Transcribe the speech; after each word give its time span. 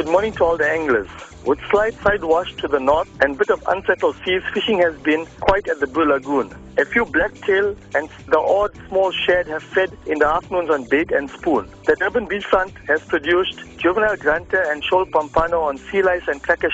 Good 0.00 0.08
morning 0.08 0.32
to 0.36 0.44
all 0.44 0.56
the 0.56 0.66
anglers. 0.66 1.10
With 1.44 1.58
slight 1.70 1.92
side 2.02 2.24
wash 2.24 2.56
to 2.56 2.68
the 2.68 2.80
north 2.80 3.10
and 3.22 3.36
bit 3.36 3.50
of 3.50 3.62
unsettled 3.66 4.16
seas, 4.24 4.40
fishing 4.54 4.78
has 4.78 4.98
been 5.02 5.26
quite 5.40 5.68
at 5.68 5.78
the 5.78 5.86
Blue 5.86 6.06
Lagoon. 6.06 6.50
A 6.78 6.86
few 6.86 7.04
blacktail 7.04 7.76
and 7.94 8.08
the 8.26 8.38
odd 8.38 8.70
small 8.88 9.12
shad 9.12 9.46
have 9.48 9.62
fed 9.62 9.94
in 10.06 10.18
the 10.18 10.26
afternoons 10.26 10.70
on 10.70 10.84
bait 10.84 11.12
and 11.12 11.28
spoon. 11.28 11.68
The 11.84 11.96
Durban 11.96 12.28
beachfront 12.28 12.72
has 12.88 13.02
produced 13.02 13.60
juvenile 13.76 14.16
grunter 14.16 14.62
and 14.72 14.82
shoal 14.82 15.04
pompano 15.04 15.60
on 15.60 15.76
sea 15.76 16.00
lice 16.00 16.26
and 16.28 16.42
cracker. 16.42 16.70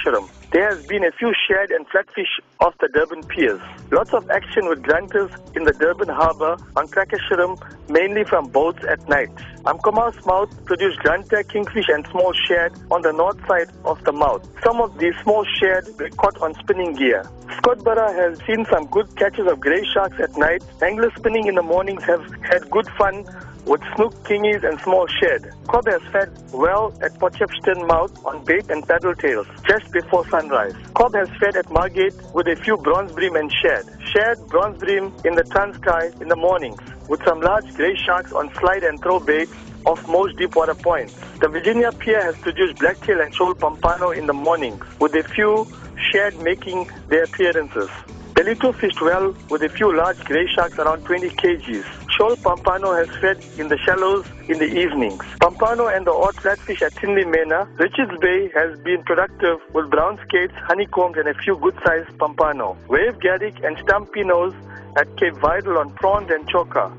There 0.52 0.68
has 0.70 0.86
been 0.86 1.04
a 1.04 1.10
few 1.10 1.32
shad 1.48 1.72
and 1.72 1.84
flatfish 1.88 2.40
off 2.60 2.74
the 2.78 2.88
Durban 2.94 3.24
piers. 3.24 3.60
Lots 3.90 4.14
of 4.14 4.30
action 4.30 4.68
with 4.68 4.80
grunters 4.80 5.30
in 5.56 5.64
the 5.64 5.72
Durban 5.72 6.08
harbour 6.08 6.56
on 6.76 6.86
shrimp, 6.88 7.64
mainly 7.88 8.22
from 8.24 8.48
boats 8.50 8.84
at 8.88 9.06
night. 9.08 9.30
Umkomaas 9.64 10.24
mouth 10.24 10.64
produced 10.64 11.00
grunter, 11.00 11.42
kingfish 11.42 11.88
and 11.88 12.06
small 12.12 12.32
shad 12.46 12.72
on 12.92 13.02
the 13.02 13.12
north 13.12 13.44
side 13.48 13.70
of 13.84 14.02
the 14.04 14.12
mouth. 14.12 14.48
Some 14.62 14.80
of 14.80 14.96
these 14.98 15.14
small 15.24 15.44
shad 15.58 15.88
were 15.98 16.10
caught 16.10 16.40
on 16.40 16.54
spinning 16.54 16.94
gear. 16.94 17.24
Scottburgh 17.58 18.14
has 18.14 18.38
seen 18.46 18.64
some 18.66 18.86
good 18.86 19.14
catches 19.16 19.50
of 19.50 19.58
grey 19.58 19.84
sharks 19.92 20.20
at 20.20 20.36
night. 20.36 20.62
Anglers 20.80 21.12
spinning 21.16 21.48
in 21.48 21.56
the 21.56 21.62
mornings 21.62 22.04
have 22.04 22.24
had 22.42 22.70
good 22.70 22.88
fun 22.96 23.24
with 23.66 23.82
snook, 23.94 24.14
kingies 24.24 24.62
and 24.62 24.80
small 24.80 25.06
shad. 25.06 25.50
Kob 25.68 25.86
has 25.86 26.00
fed 26.12 26.30
well 26.52 26.94
at 27.02 27.12
Potchefstroom 27.18 27.86
mouth 27.86 28.24
on 28.24 28.44
bait 28.44 28.70
and 28.70 28.86
paddle 28.86 29.14
tails 29.14 29.46
just 29.68 29.90
before 29.92 30.26
sunrise. 30.28 30.74
Kob 30.94 31.14
has 31.14 31.28
fed 31.40 31.56
at 31.56 31.70
Margate 31.70 32.14
with 32.32 32.46
a 32.46 32.56
few 32.56 32.76
bronze 32.76 33.12
bream 33.12 33.34
and 33.36 33.52
shad. 33.52 33.84
Shad, 34.12 34.38
bronze 34.46 34.78
bream 34.78 35.12
in 35.24 35.34
the 35.34 35.42
Transkei 35.42 36.20
in 36.22 36.28
the 36.28 36.36
mornings 36.36 36.80
with 37.08 37.22
some 37.24 37.40
large 37.40 37.72
grey 37.74 37.96
sharks 37.96 38.32
on 38.32 38.52
slide 38.54 38.84
and 38.84 39.00
throw 39.02 39.18
baits 39.20 39.52
off 39.84 40.06
most 40.08 40.36
deep 40.36 40.54
water 40.56 40.74
points. 40.74 41.14
The 41.40 41.48
Virginia 41.48 41.92
Pier 41.92 42.22
has 42.22 42.36
produced 42.38 42.78
blacktail 42.78 43.20
and 43.20 43.34
shoal 43.34 43.54
pompano 43.54 44.10
in 44.10 44.26
the 44.26 44.32
mornings 44.32 44.84
with 45.00 45.14
a 45.14 45.22
few 45.22 45.66
shad 46.12 46.38
making 46.40 46.90
their 47.08 47.24
appearances. 47.24 47.88
Ballito 48.34 48.74
fished 48.74 49.00
well 49.00 49.34
with 49.48 49.62
a 49.62 49.68
few 49.68 49.96
large 49.96 50.22
grey 50.24 50.46
sharks 50.54 50.78
around 50.78 51.04
20 51.04 51.30
kgs. 51.30 52.05
Shoal 52.16 52.36
Pompano 52.36 52.94
has 52.94 53.08
fed 53.20 53.44
in 53.58 53.68
the 53.68 53.76
shallows 53.76 54.24
in 54.48 54.58
the 54.58 54.64
evenings. 54.64 55.22
Pompano 55.38 55.88
and 55.88 56.06
the 56.06 56.12
odd 56.12 56.34
flatfish 56.36 56.80
at 56.80 56.94
Tinley 56.96 57.26
Manor, 57.26 57.68
Richards 57.78 58.18
Bay 58.22 58.48
has 58.54 58.78
been 58.80 59.02
productive 59.02 59.58
with 59.74 59.90
brown 59.90 60.18
skates, 60.26 60.54
honeycombs 60.64 61.16
and 61.18 61.28
a 61.28 61.34
few 61.34 61.58
good-sized 61.58 62.16
Pompano. 62.18 62.78
Wave 62.88 63.20
Garrick 63.20 63.62
and 63.62 63.76
Stumpnose 63.78 64.56
at 64.96 65.14
Cape 65.18 65.36
Vidal 65.42 65.76
on 65.76 65.90
prawns 65.96 66.30
and 66.30 66.48
chokka. 66.48 66.90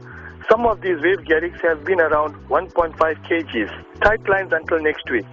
Some 0.51 0.67
of 0.67 0.81
these 0.81 1.01
wave 1.01 1.25
garricks 1.25 1.59
have 1.61 1.83
been 1.83 1.99
around 1.99 2.35
1.5 2.49 2.95
kgs. 2.95 4.01
Tight 4.01 4.29
lines 4.29 4.53
until 4.53 4.79
next 4.79 5.09
week. 5.09 5.25